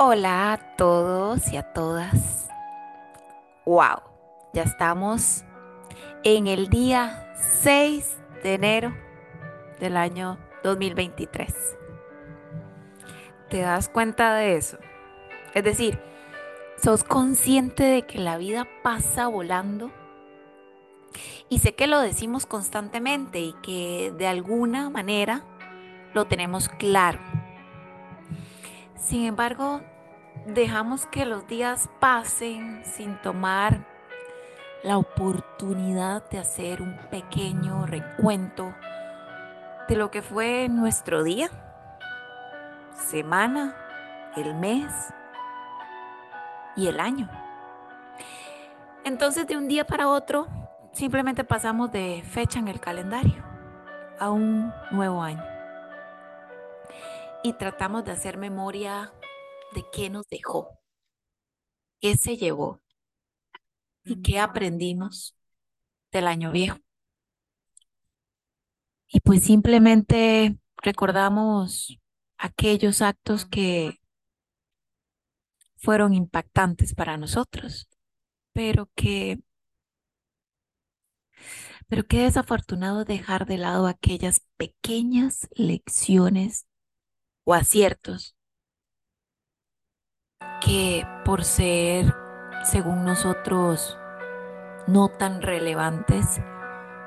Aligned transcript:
Hola 0.00 0.52
a 0.52 0.76
todos 0.76 1.52
y 1.52 1.56
a 1.56 1.72
todas. 1.72 2.48
Wow, 3.66 4.00
ya 4.52 4.62
estamos 4.62 5.44
en 6.22 6.46
el 6.46 6.68
día 6.68 7.34
6 7.34 8.16
de 8.44 8.54
enero 8.54 8.94
del 9.80 9.96
año 9.96 10.38
2023. 10.62 11.52
¿Te 13.50 13.58
das 13.58 13.88
cuenta 13.88 14.36
de 14.36 14.54
eso? 14.54 14.78
Es 15.52 15.64
decir, 15.64 15.98
¿sos 16.80 17.02
consciente 17.02 17.82
de 17.82 18.02
que 18.02 18.20
la 18.20 18.38
vida 18.38 18.68
pasa 18.84 19.26
volando? 19.26 19.90
Y 21.48 21.58
sé 21.58 21.74
que 21.74 21.88
lo 21.88 21.98
decimos 21.98 22.46
constantemente 22.46 23.40
y 23.40 23.52
que 23.64 24.14
de 24.16 24.28
alguna 24.28 24.90
manera 24.90 25.42
lo 26.14 26.28
tenemos 26.28 26.68
claro 26.68 27.18
sin 28.98 29.24
embargo, 29.24 29.80
dejamos 30.46 31.06
que 31.06 31.24
los 31.24 31.46
días 31.46 31.88
pasen 32.00 32.84
sin 32.84 33.16
tomar 33.22 33.86
la 34.82 34.98
oportunidad 34.98 36.28
de 36.30 36.38
hacer 36.38 36.82
un 36.82 36.96
pequeño 37.10 37.86
recuento 37.86 38.74
de 39.88 39.96
lo 39.96 40.10
que 40.10 40.22
fue 40.22 40.68
nuestro 40.68 41.22
día, 41.22 41.48
semana, 42.92 43.74
el 44.36 44.54
mes 44.54 44.92
y 46.76 46.86
el 46.86 47.00
año. 47.00 47.28
Entonces 49.04 49.46
de 49.46 49.56
un 49.56 49.68
día 49.68 49.86
para 49.86 50.08
otro 50.08 50.48
simplemente 50.92 51.44
pasamos 51.44 51.90
de 51.92 52.22
fecha 52.28 52.58
en 52.58 52.68
el 52.68 52.80
calendario 52.80 53.42
a 54.18 54.30
un 54.30 54.72
nuevo 54.90 55.22
año 55.22 55.57
y 57.42 57.52
tratamos 57.54 58.04
de 58.04 58.12
hacer 58.12 58.36
memoria 58.36 59.12
de 59.74 59.84
qué 59.92 60.10
nos 60.10 60.26
dejó, 60.28 60.78
qué 62.00 62.16
se 62.16 62.36
llevó 62.36 62.80
y 64.04 64.22
qué 64.22 64.40
aprendimos 64.40 65.36
del 66.10 66.26
año 66.26 66.50
viejo. 66.52 66.78
Y 69.08 69.20
pues 69.20 69.42
simplemente 69.44 70.58
recordamos 70.82 71.98
aquellos 72.36 73.02
actos 73.02 73.46
que 73.46 73.98
fueron 75.76 76.14
impactantes 76.14 76.94
para 76.94 77.16
nosotros, 77.16 77.88
pero 78.52 78.90
que 78.94 79.40
pero 81.88 82.06
qué 82.06 82.24
desafortunado 82.24 83.04
dejar 83.04 83.46
de 83.46 83.56
lado 83.58 83.86
aquellas 83.86 84.42
pequeñas 84.58 85.48
lecciones 85.54 86.67
o 87.48 87.54
aciertos 87.54 88.36
que 90.60 91.06
por 91.24 91.44
ser, 91.44 92.14
según 92.62 93.06
nosotros, 93.06 93.98
no 94.86 95.08
tan 95.08 95.40
relevantes, 95.40 96.42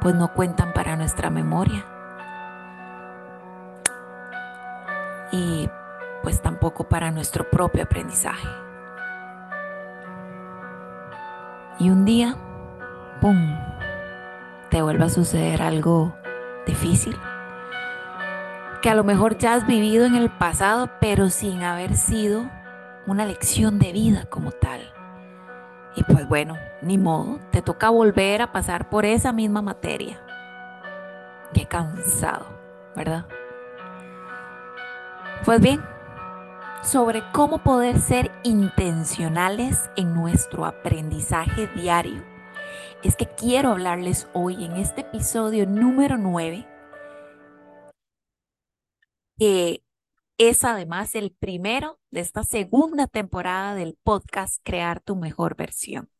pues 0.00 0.14
no 0.14 0.32
cuentan 0.34 0.72
para 0.72 0.94
nuestra 0.94 1.28
memoria. 1.30 1.84
Y 5.32 5.68
pues 6.22 6.40
tampoco 6.40 6.88
para 6.88 7.10
nuestro 7.10 7.50
propio 7.50 7.82
aprendizaje. 7.82 8.46
Y 11.80 11.90
un 11.90 12.04
día, 12.04 12.36
¡pum!, 13.20 13.58
te 14.70 14.82
vuelve 14.82 15.04
a 15.04 15.10
suceder 15.10 15.62
algo 15.62 16.14
difícil 16.64 17.18
que 18.80 18.90
a 18.90 18.94
lo 18.94 19.04
mejor 19.04 19.38
ya 19.38 19.54
has 19.54 19.66
vivido 19.66 20.06
en 20.06 20.14
el 20.14 20.30
pasado, 20.30 20.90
pero 21.00 21.30
sin 21.30 21.62
haber 21.62 21.96
sido 21.96 22.48
una 23.06 23.26
lección 23.26 23.78
de 23.78 23.92
vida 23.92 24.26
como 24.26 24.52
tal. 24.52 24.80
Y 25.96 26.04
pues 26.04 26.28
bueno, 26.28 26.56
ni 26.82 26.96
modo, 26.96 27.40
te 27.50 27.62
toca 27.62 27.90
volver 27.90 28.42
a 28.42 28.52
pasar 28.52 28.88
por 28.88 29.04
esa 29.04 29.32
misma 29.32 29.62
materia. 29.62 30.20
Qué 31.52 31.66
cansado, 31.66 32.46
¿verdad? 32.94 33.26
Pues 35.44 35.60
bien, 35.60 35.82
sobre 36.82 37.22
cómo 37.32 37.58
poder 37.58 37.98
ser 37.98 38.30
intencionales 38.44 39.90
en 39.96 40.14
nuestro 40.14 40.66
aprendizaje 40.66 41.66
diario, 41.74 42.22
es 43.02 43.16
que 43.16 43.26
quiero 43.26 43.70
hablarles 43.70 44.28
hoy 44.34 44.64
en 44.64 44.76
este 44.76 45.00
episodio 45.00 45.66
número 45.66 46.16
9 46.16 46.77
que 49.38 49.84
es 50.36 50.64
además 50.64 51.14
el 51.14 51.32
primero 51.32 51.98
de 52.10 52.20
esta 52.20 52.44
segunda 52.44 53.06
temporada 53.06 53.74
del 53.74 53.98
podcast 54.02 54.60
Crear 54.64 55.00
tu 55.00 55.16
mejor 55.16 55.56
versión. 55.56 56.10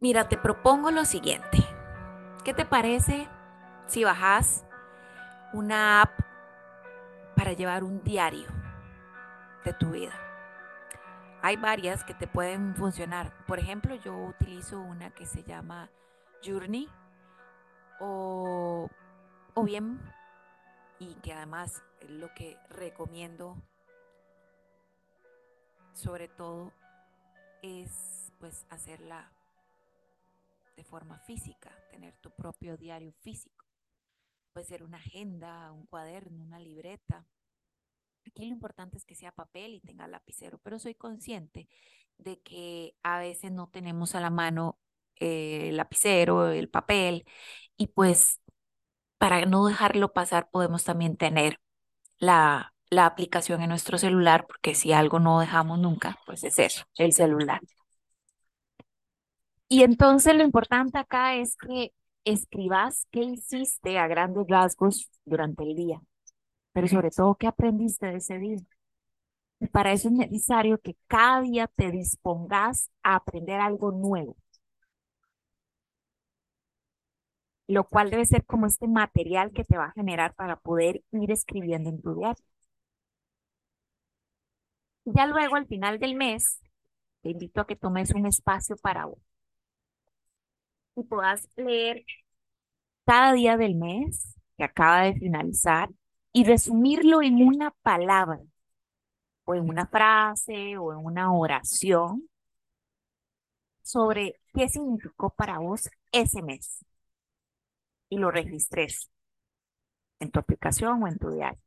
Mira, 0.00 0.28
te 0.28 0.36
propongo 0.36 0.90
lo 0.90 1.04
siguiente. 1.04 1.58
¿Qué 2.44 2.54
te 2.54 2.64
parece 2.64 3.28
si 3.86 4.02
bajas 4.02 4.64
una 5.52 6.02
app 6.02 6.10
para 7.36 7.52
llevar 7.52 7.84
un 7.84 8.02
diario 8.02 8.48
de 9.64 9.72
tu 9.74 9.90
vida? 9.90 10.14
Hay 11.40 11.56
varias 11.56 12.04
que 12.04 12.14
te 12.14 12.26
pueden 12.26 12.74
funcionar. 12.74 13.32
Por 13.46 13.58
ejemplo, 13.60 13.94
yo 13.96 14.16
utilizo 14.16 14.80
una 14.80 15.10
que 15.10 15.26
se 15.26 15.44
llama 15.44 15.90
Journey 16.44 16.88
o 18.00 18.88
o 19.54 19.64
bien, 19.64 20.00
y 20.98 21.14
que 21.16 21.32
además 21.32 21.82
lo 22.08 22.32
que 22.34 22.56
recomiendo 22.70 23.56
sobre 25.94 26.28
todo 26.28 26.72
es 27.62 28.32
pues 28.38 28.66
hacerla 28.70 29.30
de 30.76 30.84
forma 30.84 31.18
física, 31.20 31.70
tener 31.90 32.16
tu 32.16 32.30
propio 32.30 32.76
diario 32.76 33.12
físico. 33.20 33.66
Puede 34.52 34.66
ser 34.66 34.82
una 34.82 34.98
agenda, 34.98 35.70
un 35.72 35.86
cuaderno, 35.86 36.42
una 36.42 36.58
libreta. 36.58 37.26
Aquí 38.26 38.42
lo 38.42 38.48
importante 38.48 38.96
es 38.96 39.04
que 39.04 39.14
sea 39.14 39.32
papel 39.32 39.74
y 39.74 39.80
tenga 39.80 40.08
lapicero, 40.08 40.58
pero 40.58 40.78
soy 40.78 40.94
consciente 40.94 41.68
de 42.18 42.40
que 42.40 42.96
a 43.02 43.18
veces 43.18 43.52
no 43.52 43.68
tenemos 43.68 44.14
a 44.14 44.20
la 44.20 44.30
mano 44.30 44.78
eh, 45.16 45.68
el 45.68 45.76
lapicero, 45.76 46.48
el 46.48 46.68
papel, 46.68 47.24
y 47.76 47.88
pues 47.88 48.40
para 49.22 49.46
no 49.46 49.66
dejarlo 49.66 50.12
pasar, 50.12 50.48
podemos 50.50 50.82
también 50.82 51.16
tener 51.16 51.60
la, 52.18 52.74
la 52.90 53.06
aplicación 53.06 53.62
en 53.62 53.68
nuestro 53.68 53.96
celular, 53.96 54.46
porque 54.48 54.74
si 54.74 54.92
algo 54.92 55.20
no 55.20 55.38
dejamos 55.38 55.78
nunca, 55.78 56.18
pues 56.26 56.42
es 56.42 56.58
eso, 56.58 56.86
el 56.96 57.12
celular. 57.12 57.60
Y 59.68 59.84
entonces 59.84 60.34
lo 60.34 60.42
importante 60.42 60.98
acá 60.98 61.36
es 61.36 61.54
que 61.54 61.92
escribas 62.24 63.06
qué 63.12 63.20
hiciste 63.20 63.96
a 63.96 64.08
grandes 64.08 64.44
rasgos 64.48 65.08
durante 65.24 65.62
el 65.62 65.76
día, 65.76 66.00
pero 66.72 66.88
sobre 66.88 67.10
todo 67.12 67.36
qué 67.36 67.46
aprendiste 67.46 68.06
de 68.06 68.16
ese 68.16 68.38
día. 68.38 68.58
Y 69.60 69.68
para 69.68 69.92
eso 69.92 70.08
es 70.08 70.14
necesario 70.14 70.80
que 70.80 70.96
cada 71.06 71.42
día 71.42 71.68
te 71.68 71.92
dispongas 71.92 72.90
a 73.04 73.14
aprender 73.14 73.60
algo 73.60 73.92
nuevo. 73.92 74.36
Lo 77.68 77.84
cual 77.88 78.10
debe 78.10 78.24
ser 78.26 78.44
como 78.44 78.66
este 78.66 78.88
material 78.88 79.52
que 79.52 79.64
te 79.64 79.76
va 79.76 79.86
a 79.86 79.92
generar 79.92 80.34
para 80.34 80.56
poder 80.56 81.02
ir 81.12 81.30
escribiendo 81.30 81.90
en 81.90 82.00
tu 82.02 82.14
diario. 82.14 82.44
Ya 85.04 85.26
luego, 85.26 85.56
al 85.56 85.66
final 85.66 85.98
del 85.98 86.14
mes, 86.16 86.60
te 87.22 87.30
invito 87.30 87.60
a 87.60 87.66
que 87.66 87.76
tomes 87.76 88.12
un 88.14 88.26
espacio 88.26 88.76
para 88.76 89.06
vos 89.06 89.18
y 90.96 91.02
puedas 91.04 91.48
leer 91.56 92.04
cada 93.06 93.32
día 93.32 93.56
del 93.56 93.74
mes 93.74 94.36
que 94.56 94.64
acaba 94.64 95.02
de 95.02 95.14
finalizar 95.14 95.90
y 96.32 96.44
resumirlo 96.44 97.22
en 97.22 97.42
una 97.46 97.70
palabra 97.82 98.40
o 99.44 99.54
en 99.54 99.68
una 99.68 99.86
frase 99.86 100.76
o 100.78 100.92
en 100.92 101.04
una 101.04 101.32
oración 101.32 102.28
sobre 103.82 104.40
qué 104.54 104.68
significó 104.68 105.30
para 105.30 105.58
vos 105.58 105.88
ese 106.12 106.42
mes 106.42 106.84
y 108.12 108.18
lo 108.18 108.30
registres 108.30 109.10
en 110.20 110.30
tu 110.30 110.38
aplicación 110.38 111.02
o 111.02 111.08
en 111.08 111.18
tu 111.18 111.30
diario. 111.30 111.62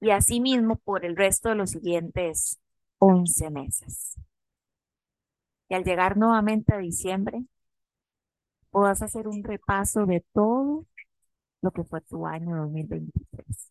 Y 0.00 0.10
asimismo 0.10 0.74
por 0.74 1.04
el 1.04 1.14
resto 1.14 1.50
de 1.50 1.54
los 1.54 1.70
siguientes 1.70 2.58
11 2.98 3.50
meses. 3.50 4.16
Y 5.68 5.74
al 5.74 5.84
llegar 5.84 6.16
nuevamente 6.16 6.74
a 6.74 6.78
diciembre, 6.78 7.44
puedas 8.70 9.02
hacer 9.02 9.28
un 9.28 9.44
repaso 9.44 10.04
de 10.04 10.24
todo 10.32 10.84
lo 11.62 11.70
que 11.70 11.84
fue 11.84 12.00
tu 12.00 12.26
año 12.26 12.56
2023. 12.56 13.70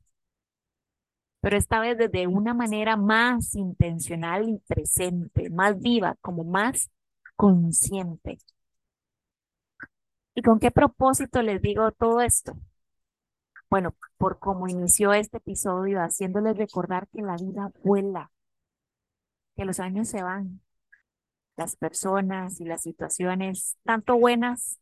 Pero 1.42 1.58
esta 1.58 1.82
vez 1.82 1.98
desde 1.98 2.26
una 2.26 2.54
manera 2.54 2.96
más 2.96 3.54
intencional 3.56 4.48
y 4.48 4.60
presente, 4.60 5.50
más 5.50 5.78
viva, 5.82 6.16
como 6.22 6.46
más 6.46 6.90
consciente 7.36 8.40
¿Y 10.36 10.42
con 10.42 10.60
qué 10.60 10.72
propósito 10.72 11.42
les 11.42 11.62
digo 11.62 11.92
todo 11.92 12.22
esto? 12.22 12.56
bueno, 13.74 13.96
por 14.18 14.38
cómo 14.38 14.68
inició 14.68 15.14
este 15.14 15.38
episodio, 15.38 16.00
haciéndoles 16.00 16.56
recordar 16.56 17.08
que 17.08 17.24
la 17.24 17.38
vida 17.38 17.72
vuela, 17.84 18.32
que 19.56 19.66
los 19.66 19.80
años 19.80 20.10
se 20.10 20.22
van, 20.22 20.62
las 21.58 21.76
personas 21.76 22.62
y 22.62 22.66
las 22.66 22.84
situaciones, 22.84 23.76
tanto 23.84 24.16
buenas 24.20 24.80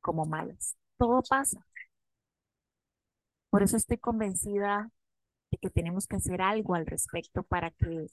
como 0.00 0.24
malas, 0.24 0.78
todo 0.96 1.22
pasa. 1.28 1.66
Por 3.50 3.62
eso 3.62 3.76
estoy 3.76 3.98
convencida 3.98 4.90
de 5.50 5.58
que 5.58 5.68
tenemos 5.68 6.06
que 6.06 6.16
hacer 6.16 6.40
algo 6.40 6.74
al 6.74 6.86
respecto 6.86 7.42
para 7.42 7.70
que 7.70 8.06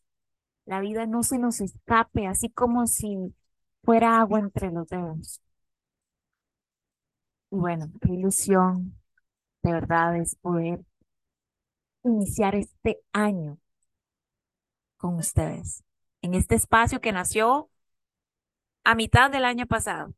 la 0.66 0.82
vida 0.82 1.06
no 1.06 1.24
se 1.24 1.40
nos 1.40 1.62
escape, 1.62 2.28
así 2.28 2.50
como 2.50 2.88
si 2.88 3.34
fuera 3.84 4.20
agua 4.20 4.40
entre 4.40 4.70
los 4.70 4.90
dedos. 4.90 5.42
Bueno, 7.50 7.92
qué 8.02 8.14
ilusión 8.14 8.98
de 9.64 9.72
verdad 9.74 10.18
es 10.18 10.36
poder 10.36 10.82
iniciar 12.04 12.56
este 12.56 13.00
año 13.14 13.58
con 14.98 15.16
ustedes, 15.16 15.84
en 16.22 16.34
este 16.34 16.56
espacio 16.56 17.02
que 17.02 17.12
nació 17.12 17.70
a 18.84 18.96
mitad 18.96 19.32
del 19.32 19.46
año 19.46 19.68
pasado, 19.68 20.14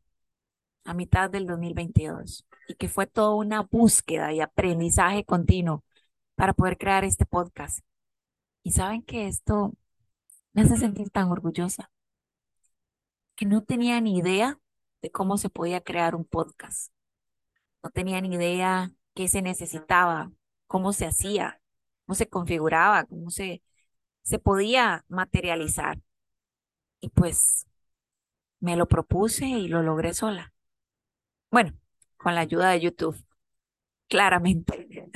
a 0.85 0.93
mitad 0.93 1.29
del 1.29 1.45
2022, 1.47 2.45
y 2.67 2.75
que 2.75 2.89
fue 2.89 3.07
toda 3.07 3.35
una 3.35 3.61
búsqueda 3.61 4.31
y 4.33 4.41
aprendizaje 4.41 5.25
continuo 5.25 5.83
para 6.35 6.53
poder 6.53 6.77
crear 6.77 7.03
este 7.03 7.25
podcast. 7.25 7.79
Y 8.63 8.71
saben 8.71 9.03
que 9.03 9.27
esto 9.27 9.73
me 10.53 10.63
hace 10.63 10.77
sentir 10.77 11.09
tan 11.09 11.29
orgullosa, 11.29 11.91
que 13.35 13.45
no 13.45 13.63
tenía 13.63 14.01
ni 14.01 14.17
idea 14.17 14.59
de 15.01 15.11
cómo 15.11 15.37
se 15.37 15.49
podía 15.49 15.81
crear 15.81 16.15
un 16.15 16.25
podcast. 16.25 16.91
No 17.83 17.89
tenía 17.91 18.21
ni 18.21 18.35
idea 18.35 18.91
qué 19.13 19.27
se 19.27 19.41
necesitaba, 19.41 20.31
cómo 20.67 20.93
se 20.93 21.05
hacía, 21.05 21.61
cómo 22.05 22.15
se 22.15 22.29
configuraba, 22.29 23.05
cómo 23.05 23.29
se, 23.29 23.63
se 24.23 24.39
podía 24.39 25.05
materializar. 25.07 25.99
Y 26.99 27.09
pues 27.09 27.67
me 28.59 28.75
lo 28.75 28.87
propuse 28.87 29.45
y 29.45 29.67
lo 29.67 29.81
logré 29.83 30.13
sola. 30.13 30.53
Bueno, 31.51 31.73
con 32.17 32.35
la 32.35 32.41
ayuda 32.41 32.69
de 32.71 32.81
YouTube, 32.81 33.17
claramente. 34.07 35.09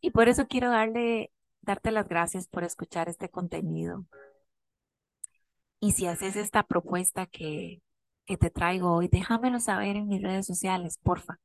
y 0.00 0.10
por 0.10 0.28
eso 0.28 0.46
quiero 0.48 0.70
darle, 0.70 1.32
darte 1.60 1.90
las 1.90 2.08
gracias 2.08 2.48
por 2.48 2.64
escuchar 2.64 3.08
este 3.08 3.28
contenido. 3.28 4.06
Y 5.80 5.92
si 5.92 6.06
haces 6.06 6.36
esta 6.36 6.62
propuesta 6.62 7.26
que, 7.26 7.82
que 8.30 8.36
te 8.36 8.48
traigo 8.48 8.94
hoy, 8.94 9.08
déjamelo 9.08 9.58
saber 9.58 9.96
en 9.96 10.06
mis 10.06 10.22
redes 10.22 10.46
sociales, 10.46 11.00
porfa. 11.02 11.40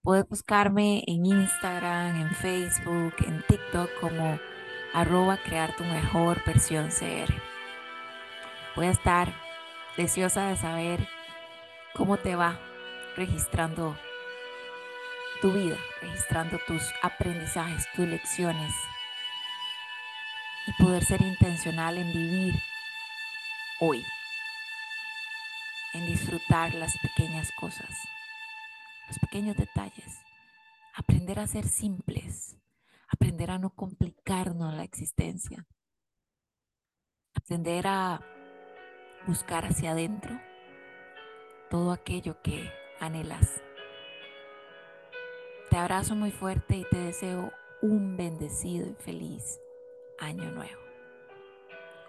Puedes 0.00 0.26
buscarme 0.26 1.04
en 1.06 1.26
Instagram, 1.26 2.22
en 2.22 2.30
Facebook, 2.36 3.12
en 3.26 3.44
TikTok 3.46 3.90
como 4.00 4.40
arroba 4.94 5.36
crear 5.36 5.76
tu 5.76 5.84
mejor 5.84 6.42
versión 6.46 6.88
CR. 6.88 7.34
Voy 8.76 8.86
a 8.86 8.92
estar 8.92 9.34
deseosa 9.98 10.48
de 10.48 10.56
saber 10.56 11.06
cómo 11.92 12.16
te 12.16 12.34
va 12.34 12.58
registrando 13.14 13.94
tu 15.42 15.52
vida, 15.52 15.76
registrando 16.00 16.58
tus 16.66 16.82
aprendizajes, 17.02 17.86
tus 17.94 18.08
lecciones 18.08 18.72
y 20.66 20.82
poder 20.82 21.04
ser 21.04 21.20
intencional 21.20 21.98
en 21.98 22.10
vivir 22.10 22.54
hoy, 23.80 24.02
en 25.94 26.06
disfrutar 26.06 26.74
las 26.74 26.96
pequeñas 26.98 27.50
cosas 27.60 27.90
los 29.08 29.18
pequeños 29.18 29.56
detalles, 29.56 30.22
aprender 30.94 31.40
a 31.40 31.46
ser 31.46 31.66
simples, 31.66 32.56
aprender 33.08 33.50
a 33.50 33.58
no 33.58 33.70
complicarnos 33.70 34.74
la 34.74 34.84
existencia, 34.84 35.66
aprender 37.34 37.86
a 37.86 38.20
buscar 39.26 39.64
hacia 39.64 39.92
adentro 39.92 40.38
todo 41.70 41.92
aquello 41.92 42.40
que 42.42 42.70
anhelas. 43.00 43.62
Te 45.70 45.76
abrazo 45.76 46.14
muy 46.14 46.30
fuerte 46.30 46.76
y 46.76 46.84
te 46.84 46.98
deseo 46.98 47.52
un 47.82 48.16
bendecido 48.16 48.86
y 48.88 48.94
feliz 48.94 49.58
año 50.18 50.50
nuevo. 50.50 50.80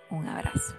Un 0.10 0.28
abrazo. 0.28 0.76